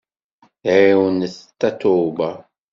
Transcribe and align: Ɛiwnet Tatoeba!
Ɛiwnet 0.73 1.35
Tatoeba! 1.59 2.29